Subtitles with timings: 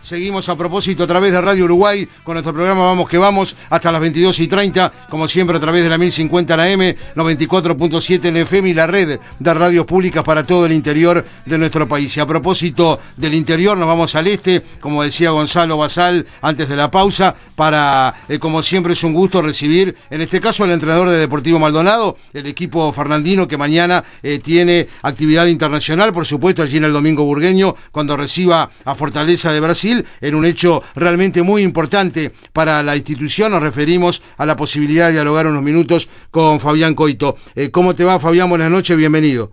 [0.00, 2.08] Seguimos a propósito a través de Radio Uruguay.
[2.24, 5.84] Con nuestro programa Vamos que Vamos hasta las 22 y 30, como siempre a través
[5.84, 10.24] de la 1050 en la M, 94.7 en FM y la red de radios públicas
[10.24, 12.16] para todo el interior de nuestro país.
[12.16, 16.74] Y a propósito del interior, nos vamos al este, como decía Gonzalo Basal antes de
[16.74, 21.08] la pausa, para, eh, como siempre, es un gusto recibir, en este caso, al entrenador
[21.08, 26.78] de Deportivo Maldonado, el equipo fernandino que mañana eh, tiene actividad internacional, por supuesto, allí
[26.78, 31.62] en el Domingo Burgueño, cuando reciba a Fortaleza de Brasil en un hecho realmente muy
[31.62, 33.52] importante para la institución.
[33.52, 37.36] Nos referimos a la posibilidad de dialogar unos minutos con Fabián Coito.
[37.54, 38.48] Eh, ¿Cómo te va, Fabián?
[38.48, 39.50] Buenas noches, bienvenido.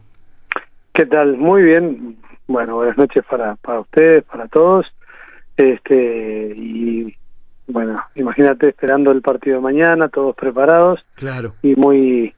[0.94, 1.38] ¿Qué tal?
[1.38, 2.18] Muy bien.
[2.48, 4.86] Bueno, buenas noches para, para ustedes, para todos.
[5.56, 7.14] Este y
[7.68, 11.06] bueno, imagínate esperando el partido de mañana, todos preparados.
[11.16, 11.54] Claro.
[11.62, 12.34] Y muy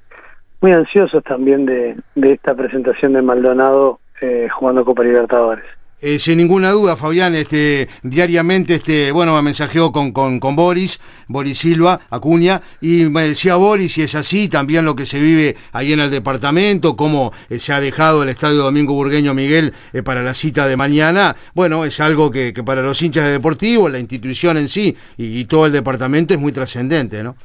[0.61, 5.65] muy ansiosos también de, de esta presentación de Maldonado eh, jugando Copa Libertadores.
[6.03, 10.99] Eh, sin ninguna duda, Fabián, este, diariamente, este, bueno, me mensajeó con, con, con, Boris,
[11.27, 15.55] Boris Silva, Acuña, y me decía Boris, si es así, también lo que se vive
[15.73, 20.01] ahí en el departamento, cómo eh, se ha dejado el Estadio Domingo Burgueño Miguel eh,
[20.01, 23.87] para la cita de mañana, bueno, es algo que, que, para los hinchas de deportivo,
[23.87, 27.35] la institución en sí y, y todo el departamento es muy trascendente, ¿no?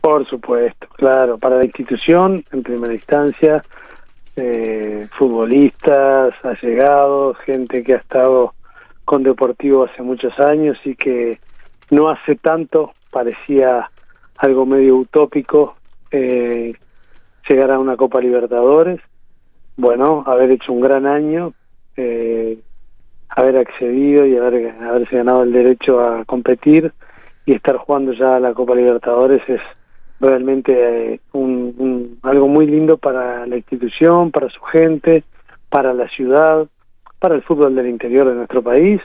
[0.00, 3.62] Por supuesto, claro, para la institución, en primera instancia,
[4.36, 8.54] eh, futbolistas, allegados, gente que ha estado
[9.04, 11.38] con Deportivo hace muchos años y que
[11.90, 13.90] no hace tanto parecía
[14.36, 15.76] algo medio utópico
[16.10, 16.74] eh,
[17.48, 19.00] llegar a una Copa Libertadores.
[19.76, 21.52] Bueno, haber hecho un gran año,
[21.96, 22.58] eh,
[23.28, 26.92] haber accedido y haber, haberse ganado el derecho a competir
[27.44, 29.60] y estar jugando ya la Copa Libertadores es
[30.20, 35.24] realmente eh, un, algo muy lindo para la institución, para su gente,
[35.70, 36.66] para la ciudad,
[37.18, 39.00] para el fútbol del interior de nuestro país.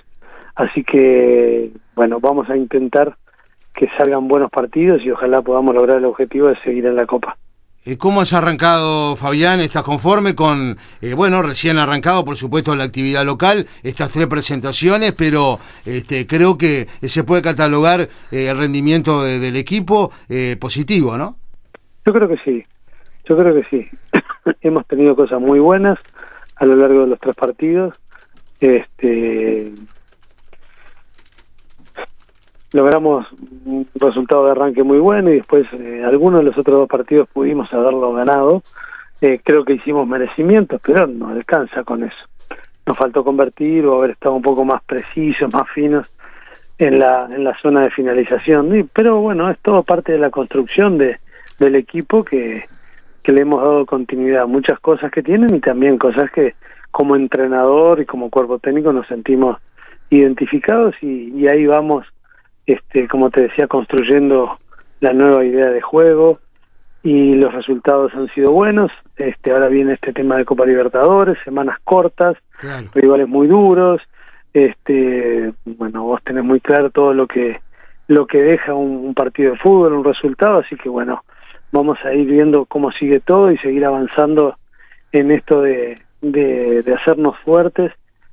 [0.55, 3.15] Así que, bueno, vamos a intentar
[3.73, 7.37] que salgan buenos partidos y ojalá podamos lograr el objetivo de seguir en la Copa.
[7.83, 9.59] Eh, ¿Cómo has arrancado, Fabián?
[9.59, 15.13] ¿Estás conforme con, eh, bueno, recién arrancado, por supuesto, la actividad local, estas tres presentaciones,
[15.13, 21.17] pero este, creo que se puede catalogar eh, el rendimiento de, del equipo eh, positivo,
[21.17, 21.37] ¿no?
[22.05, 22.63] Yo creo que sí,
[23.25, 23.89] yo creo que sí.
[24.61, 25.99] Hemos tenido cosas muy buenas
[26.55, 27.95] a lo largo de los tres partidos.
[28.59, 29.71] Este,
[32.73, 33.27] logramos
[33.65, 37.27] un resultado de arranque muy bueno y después eh, algunos de los otros dos partidos
[37.29, 38.63] pudimos haberlo ganado.
[39.21, 42.27] Eh, creo que hicimos merecimientos, pero no alcanza con eso.
[42.85, 46.07] Nos faltó convertir o haber estado un poco más precisos, más finos
[46.77, 48.75] en la en la zona de finalización.
[48.75, 51.19] Y, pero bueno, es todo parte de la construcción de
[51.59, 52.65] del equipo que,
[53.23, 54.47] que le hemos dado continuidad.
[54.47, 56.55] Muchas cosas que tienen y también cosas que
[56.91, 59.57] como entrenador y como cuerpo técnico nos sentimos
[60.09, 62.05] identificados y, y ahí vamos
[62.65, 64.57] este, como te decía, construyendo
[64.99, 66.39] la nueva idea de juego
[67.03, 68.91] y los resultados han sido buenos.
[69.17, 72.89] Este, ahora viene este tema de Copa Libertadores, semanas cortas, claro.
[72.93, 74.01] rivales muy duros.
[74.53, 77.59] Este, bueno, vos tenés muy claro todo lo que
[78.07, 81.23] lo que deja un, un partido de fútbol, un resultado, así que bueno,
[81.71, 84.55] vamos a ir viendo cómo sigue todo y seguir avanzando
[85.11, 87.91] en esto de, de, hacernos fuertes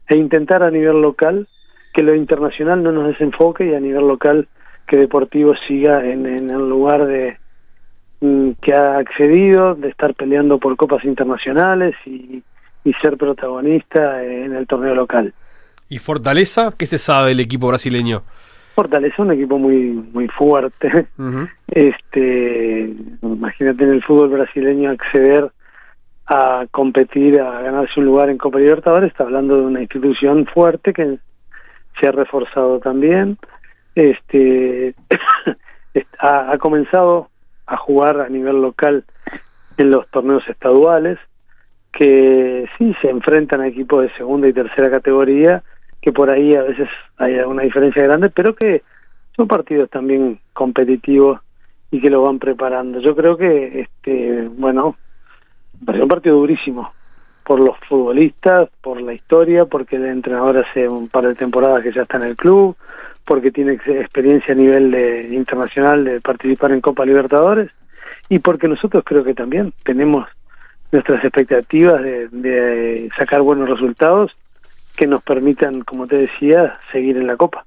[0.09, 1.47] e intentar a nivel local
[1.93, 4.49] que lo internacional no nos desenfoque y a nivel local
[4.87, 7.37] que Deportivo siga en, en el lugar de
[8.21, 12.43] mm, que ha accedido, de estar peleando por copas internacionales y,
[12.85, 15.35] y ser protagonista en el torneo local.
[15.89, 16.73] ¿Y Fortaleza?
[16.77, 18.23] ¿Qué se sabe del equipo brasileño?
[18.79, 21.09] Fortaleza es un equipo muy muy fuerte.
[21.19, 21.51] Uh -huh.
[21.67, 25.51] Este, imagínate en el fútbol brasileño acceder
[26.27, 30.93] a competir, a ganarse un lugar en Copa Libertadores, está hablando de una institución fuerte
[30.93, 31.19] que
[31.99, 33.37] se ha reforzado también.
[33.97, 34.95] Este
[36.21, 37.31] ha, ha, comenzado
[37.67, 39.05] a jugar a nivel local
[39.77, 41.19] en los torneos estaduales,
[41.91, 45.65] que sí se enfrentan a equipos de segunda y tercera categoría,
[46.01, 48.83] que por ahí a veces hay una diferencia grande, pero que
[49.37, 51.41] son partidos también competitivos
[51.91, 53.01] y que lo van preparando.
[53.01, 54.97] Yo creo que, este bueno,
[55.85, 56.93] parece un partido durísimo
[57.45, 61.93] por los futbolistas, por la historia, porque el entrenador hace un par de temporadas que
[61.93, 62.77] ya está en el club,
[63.25, 67.71] porque tiene experiencia a nivel de, internacional de participar en Copa Libertadores
[68.29, 70.29] y porque nosotros creo que también tenemos
[70.93, 74.37] nuestras expectativas de, de sacar buenos resultados
[74.99, 77.65] que nos permitan, como te decía, seguir en la Copa.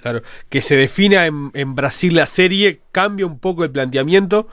[0.00, 4.46] Claro, que se defina en, en Brasil la serie, cambia un poco el planteamiento.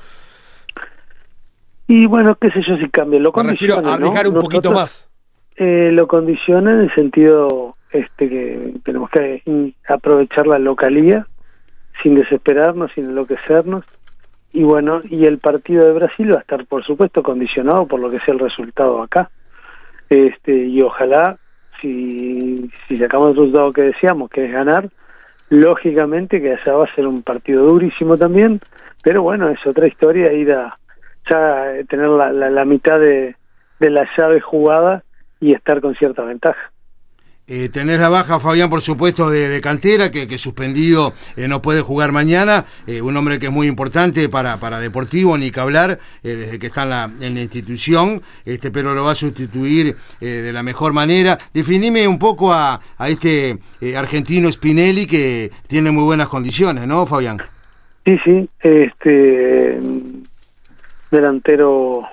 [1.87, 3.19] Y bueno, qué sé yo si cambia.
[3.19, 4.33] Lo refiero a arriesgar ¿no?
[4.33, 5.09] un poquito más.
[5.55, 9.41] Eh, lo condiciona en el sentido este que tenemos que
[9.87, 11.25] aprovechar la localía
[12.03, 13.83] sin desesperarnos, sin enloquecernos.
[14.53, 18.09] Y bueno, y el partido de Brasil va a estar, por supuesto, condicionado por lo
[18.09, 19.31] que sea el resultado acá.
[20.09, 21.37] Este, y ojalá,
[21.81, 24.89] si, si sacamos el resultado que deseamos, que es ganar,
[25.49, 28.59] lógicamente que allá va a ser un partido durísimo también,
[29.03, 30.77] pero bueno, es otra historia ir a
[31.29, 33.35] ya tener la, la, mitad de,
[33.79, 35.03] de la llave jugada
[35.39, 36.71] y estar con cierta ventaja.
[37.51, 42.11] Eh, tenés la baja, Fabián, por supuesto, de, cantera, que, suspendido eh, no puede jugar
[42.11, 42.65] mañana.
[42.85, 46.59] Eh, un hombre que es muy importante para, para Deportivo, ni que hablar, eh, desde
[46.59, 50.61] que está en la, en la, institución, este, pero lo va a sustituir de la
[50.61, 51.39] mejor manera.
[51.51, 53.57] Definime un poco a, a este
[53.97, 57.41] argentino Spinelli, que tiene muy buenas condiciones, ¿no, Fabián?
[58.05, 58.49] Sí, sí.
[58.59, 59.79] Este
[61.09, 62.03] delantero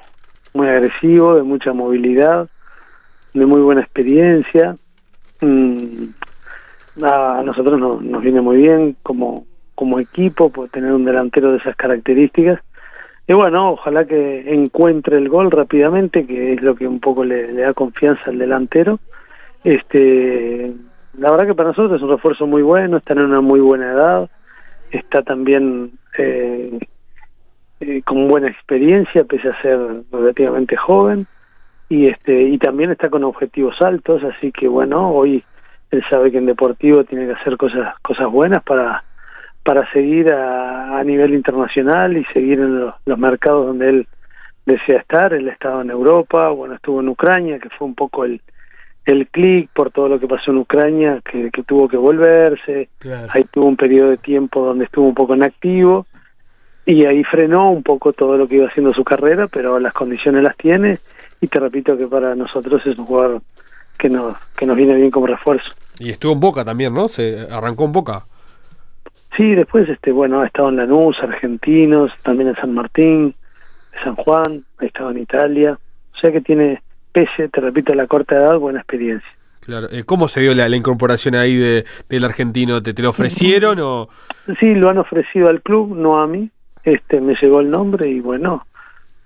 [0.55, 2.49] muy agresivo, de mucha movilidad,
[3.35, 4.77] de muy buena experiencia
[5.47, 11.59] Mm, a nosotros nos viene muy bien como, como equipo por tener un delantero de
[11.59, 12.61] esas características.
[13.29, 17.53] Y bueno, ojalá que encuentre el gol rápidamente, que es lo que un poco le,
[17.53, 18.99] da confianza al delantero.
[19.63, 20.73] Este,
[21.19, 23.93] la verdad que para nosotros es un refuerzo muy bueno, está en una muy buena
[23.93, 24.31] edad,
[24.91, 26.79] está también eh,
[27.81, 29.79] eh, con buena experiencia, pese a ser
[30.11, 31.27] relativamente joven
[31.89, 35.45] y este y también está con objetivos altos así que bueno hoy
[35.91, 39.05] él sabe que en deportivo tiene que hacer cosas cosas buenas para
[39.63, 44.07] para seguir a, a nivel internacional y seguir en los, los, mercados donde él
[44.65, 45.33] desea estar.
[45.33, 48.41] Él ha estado en Europa bueno estuvo en Ucrania que fue un poco el
[49.05, 52.89] el clic por todo lo que pasó en Ucrania que, que tuvo que volverse.
[53.31, 56.07] Ahí tuvo un periodo de tiempo donde estuvo un poco inactivo
[56.85, 60.43] y ahí frenó un poco todo lo que iba haciendo su carrera pero las condiciones
[60.43, 60.99] las tiene
[61.41, 63.43] y te repito que para nosotros es un jugador
[63.99, 65.71] que nos que nos viene bien como refuerzo.
[65.99, 67.09] Y estuvo en Boca también, ¿no?
[67.09, 68.25] Se arrancó en Boca.
[69.37, 73.35] Sí, después este bueno, ha estado en Lanús, Argentinos, también en San Martín,
[74.03, 75.79] San Juan, ha estado en Italia,
[76.15, 76.83] o sea que tiene
[77.17, 79.29] pese, te repito, a la corta edad, buena experiencia.
[79.61, 79.89] Claro.
[79.91, 82.83] Eh, ¿Cómo se dio la, incorporación ahí de, del argentino?
[82.83, 84.11] ¿Te, ¿Te lo ofrecieron o...?
[84.61, 86.51] Sí, lo han ofrecido al club, no a mí.
[86.85, 88.66] Este, me llegó el nombre y bueno,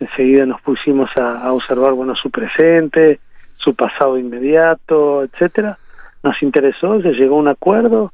[0.00, 3.20] enseguida nos pusimos a, observar bueno su presente
[3.56, 5.78] su pasado inmediato etcétera.
[6.22, 8.12] Nos interesó se llegó a un acuerdo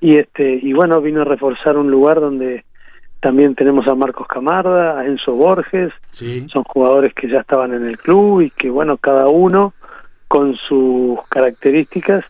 [0.00, 2.64] y este y bueno vino a reforzar un lugar donde
[3.20, 5.92] también tenemos a Marcos Camarda a Enzo Borges.
[6.12, 9.74] Son jugadores que ya estaban en el club y que bueno cada uno
[10.28, 12.24] con sus características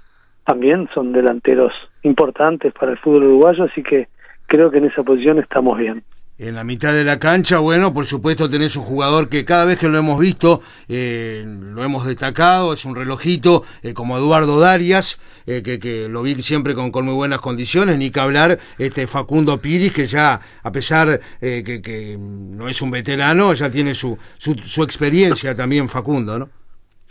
[0.45, 1.73] también son delanteros
[2.03, 4.09] importantes para el fútbol uruguayo así que
[4.47, 6.03] creo que en esa posición estamos bien
[6.37, 9.79] en la mitad de la cancha, bueno, por supuesto tenés un jugador que cada vez
[9.79, 15.21] que lo hemos visto, eh, lo hemos destacado, es un relojito eh, como Eduardo Darias,
[15.47, 19.07] eh, que, que, lo vi siempre con, con, muy buenas condiciones, ni que hablar este
[19.07, 24.19] Facundo Piris, que ya, a pesar que, que, no es un veterano, ya tiene su,
[24.37, 26.49] su, su, experiencia también Facundo, ¿no?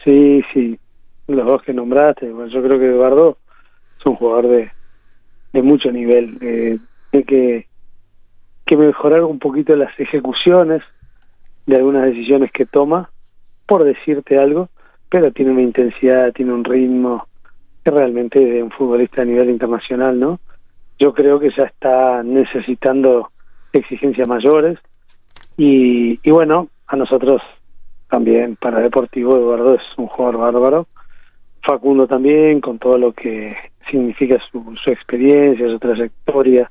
[0.04, 0.78] Sí, sí,
[1.28, 3.38] los dos que nombraste, bueno, yo creo que Eduardo
[4.00, 4.72] es un jugador de,
[5.54, 7.68] de mucho nivel, de que
[8.78, 10.82] que mejorar un poquito las ejecuciones
[11.66, 13.10] de algunas decisiones que toma,
[13.66, 14.70] por decirte algo,
[15.10, 17.28] pero tiene una intensidad, tiene un ritmo
[17.84, 20.40] que realmente de un futbolista a nivel internacional, ¿no?
[21.00, 23.32] Yo creo que ya está necesitando
[23.74, 24.80] exigencias mayores
[25.58, 27.42] y, y bueno, a nosotros
[28.10, 30.88] también para Deportivo Eduardo es un jugador bárbaro,
[31.62, 33.56] Facundo también, con todo lo que
[33.90, 36.70] significa su, su experiencia, su trayectoria,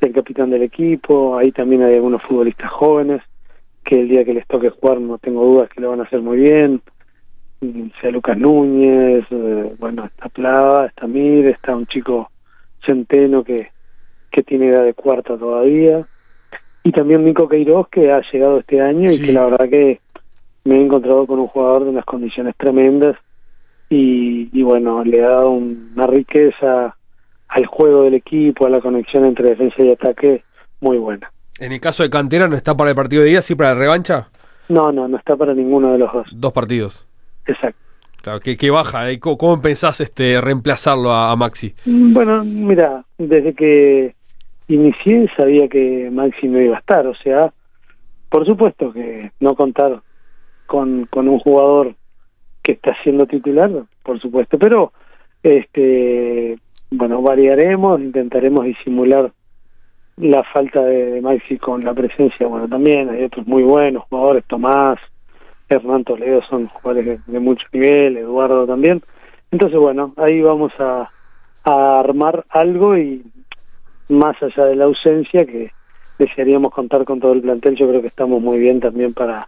[0.00, 3.22] el capitán del equipo, ahí también hay algunos futbolistas jóvenes
[3.84, 6.20] que el día que les toque jugar no tengo dudas que lo van a hacer
[6.20, 6.80] muy bien,
[8.00, 12.30] sea Lucas Núñez, eh, bueno, está Plava, está Mir, está un chico
[12.84, 13.70] centeno que,
[14.30, 16.06] que tiene edad de cuarta todavía,
[16.82, 20.00] y también Nico Queiroz que ha llegado este año y que la verdad que
[20.64, 23.16] me he encontrado con un jugador de unas condiciones tremendas
[23.90, 26.96] y, y bueno, le ha dado una riqueza
[27.50, 30.44] al juego del equipo, a la conexión entre defensa y ataque,
[30.80, 31.30] muy buena.
[31.58, 33.80] En el caso de Cantera, ¿no está para el partido de día, sí para la
[33.80, 34.28] revancha?
[34.68, 36.28] No, no, no está para ninguno de los dos.
[36.32, 37.06] Dos partidos.
[37.46, 37.78] Exacto.
[38.22, 39.18] Claro, que, baja, ¿eh?
[39.18, 41.74] ¿Cómo, pensás este, reemplazarlo a, Maxi?
[41.86, 44.14] Bueno, mira, desde que
[44.68, 47.52] inicié sabía que Maxi no iba a estar, o sea,
[48.28, 50.02] por supuesto que no contar
[50.66, 51.94] con, con un jugador
[52.62, 53.70] que está siendo titular,
[54.02, 54.92] por supuesto, pero
[55.42, 56.58] este
[56.90, 59.32] bueno, variaremos, intentaremos disimular
[60.16, 64.98] la falta de, Maxi con la presencia, bueno, también hay otros muy buenos jugadores, Tomás,
[65.68, 69.02] Hernán Toledo son jugadores de, mucho nivel, Eduardo también,
[69.50, 71.10] Entonces, bueno, ahí vamos a,
[71.64, 73.24] a armar algo y
[74.08, 75.72] más allá de la ausencia que
[76.18, 79.46] desearíamos contar con todo el plantel, yo creo que estamos muy bien también para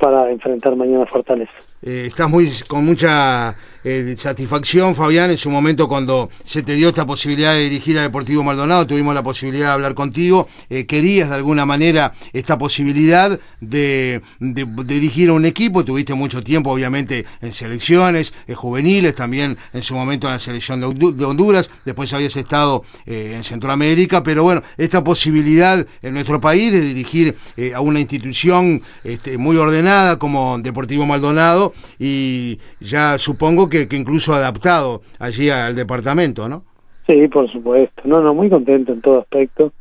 [0.00, 1.52] para enfrentar mañana Fortaleza.
[1.82, 6.90] Eh, estás muy con mucha eh, satisfacción, Fabián, en su momento cuando se te dio
[6.90, 11.30] esta posibilidad de dirigir a Deportivo Maldonado, tuvimos la posibilidad de hablar contigo, eh, querías
[11.30, 17.52] de alguna manera esta posibilidad de, dirigir a un equipo, tuviste mucho tiempo obviamente en
[17.54, 23.42] selecciones juveniles, también en su momento en la selección de, Honduras, después habías estado en
[23.42, 27.38] Centroamérica, pero bueno, esta posibilidad en nuestro país de dirigir
[27.74, 34.34] a una institución este, muy ordenada como Deportivo Maldonado, y ya supongo que, que incluso
[34.34, 36.64] adaptado allí al departamento, ¿no?
[37.06, 38.02] Sí, por supuesto.
[38.04, 39.72] No, no, muy contento en todo aspecto.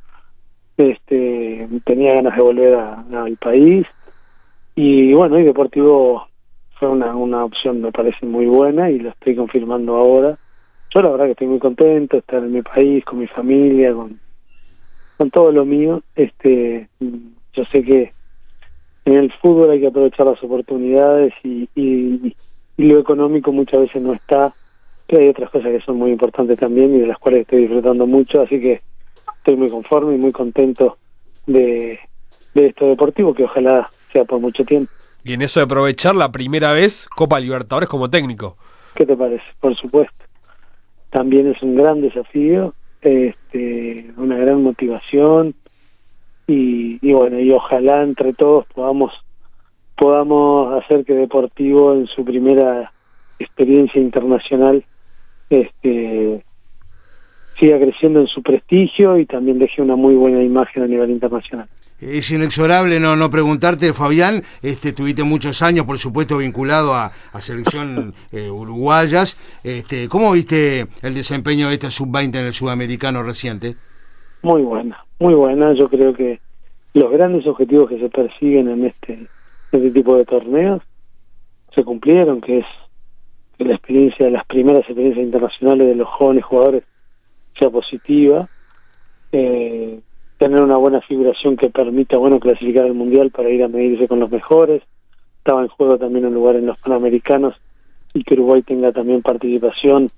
[0.77, 3.85] Este, tenía ganas de volver al país
[4.75, 6.25] y bueno, y Deportivo
[6.79, 10.37] fue una, una opción me parece muy buena y lo estoy confirmando ahora.
[10.95, 13.93] Yo la verdad que estoy muy contento de estar en mi país, con mi familia,
[13.93, 14.17] con,
[15.17, 16.01] con todo lo mío.
[16.15, 18.13] Este, yo sé que
[19.05, 22.35] en el fútbol hay que aprovechar las oportunidades y, y,
[22.77, 24.53] lo económico muchas veces no está,
[25.05, 28.07] pero hay otras cosas que son muy importantes también y de las cuales estoy disfrutando
[28.07, 28.81] mucho, así que
[29.37, 30.97] estoy muy conforme y muy contento
[31.45, 31.99] de,
[32.53, 34.91] de esto deportivo, que ojalá sea por mucho tiempo.
[35.23, 38.57] Y en eso de aprovechar la primera vez Copa Libertadores como técnico.
[38.95, 39.43] ¿Qué te parece?
[39.59, 40.13] Por supuesto.
[41.09, 45.55] También es un gran desafío, este, una gran motivación,
[46.51, 49.13] y, bueno, y ojalá entre todos podamos
[49.95, 52.91] podamos hacer que Deportivo en su primera
[53.37, 54.83] experiencia internacional
[55.49, 56.43] este
[57.59, 61.67] siga creciendo en su prestigio y también deje una muy buena imagen a nivel internacional.
[61.99, 67.41] Es inexorable no no preguntarte, Fabián, este tuviste muchos años, por supuesto, vinculado a, a
[67.41, 69.37] selección eh, uruguayas.
[69.63, 73.75] Este, ¿Cómo viste el desempeño de esta sub-20 en el sudamericano reciente?
[74.41, 75.73] Muy buena, muy buena.
[75.73, 76.39] Yo creo que
[76.93, 79.27] los grandes objetivos que se persiguen en este,
[79.71, 80.81] este tipo de torneos
[81.75, 82.65] se cumplieron, que es
[83.57, 86.83] que la experiencia, las primeras experiencias internacionales de los jóvenes jugadores
[87.57, 88.49] sea positiva,
[89.31, 89.99] eh,
[90.37, 94.21] tener una buena figuración que permita bueno clasificar al mundial para ir a medirse con
[94.21, 94.81] los mejores,
[95.37, 97.55] estaba en juego también un lugar en los panamericanos
[98.13, 100.09] y que Uruguay tenga también participación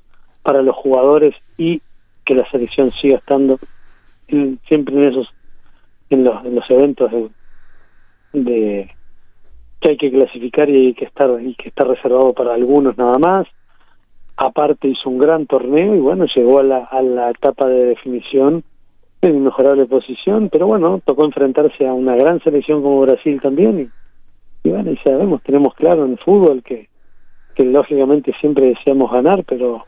[0.43, 1.81] para los jugadores y
[2.23, 3.57] que la selección siga estando
[4.67, 5.27] siempre en esos
[6.09, 7.11] en los, en los eventos
[8.33, 8.89] de,
[9.79, 13.17] que hay que clasificar y hay que estar y que está reservado para algunos nada
[13.17, 13.47] más.
[14.35, 18.63] Aparte hizo un gran torneo y bueno llegó a la, a la etapa de definición
[19.21, 23.91] en inmejorable posición pero bueno tocó enfrentarse a una gran selección como Brasil también
[24.63, 26.89] y, bueno y sabemos tenemos claro en el fútbol que
[27.53, 29.85] que lógicamente siempre deseamos ganar pero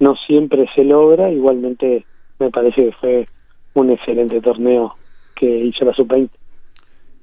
[0.00, 1.30] no siempre se logra.
[1.30, 2.04] Igualmente
[2.38, 3.26] me parece que fue
[3.74, 4.96] un excelente torneo
[5.34, 6.30] que hizo la sub-20.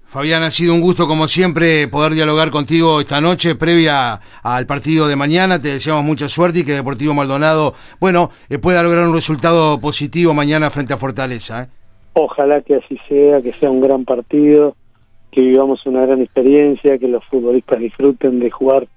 [0.07, 5.05] Fabián, ha sido un gusto como siempre poder dialogar contigo esta noche previa al partido
[5.05, 5.61] de mañana.
[5.61, 10.33] Te deseamos mucha suerte y que Deportivo Maldonado, bueno, eh, pueda lograr un resultado positivo
[10.33, 11.63] mañana frente a Fortaleza.
[11.63, 11.67] ¿eh?
[12.13, 14.77] Ojalá que así sea, que sea un gran partido,
[15.29, 18.87] que vivamos una gran experiencia, que los futbolistas disfruten de jugar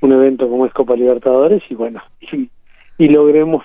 [0.00, 2.00] un evento como es Copa Libertadores y bueno,
[2.98, 3.62] y logremos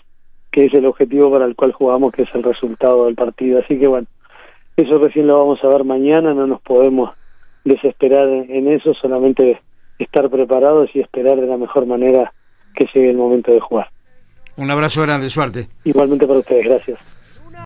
[0.51, 3.59] que es el objetivo para el cual jugamos, que es el resultado del partido.
[3.59, 4.07] Así que bueno,
[4.77, 7.11] eso recién lo vamos a ver mañana, no nos podemos
[7.63, 9.61] desesperar en eso, solamente
[9.99, 12.33] estar preparados y esperar de la mejor manera
[12.73, 13.89] que llegue el momento de jugar.
[14.57, 15.67] Un abrazo grande, suerte.
[15.83, 17.20] Igualmente para ustedes, gracias.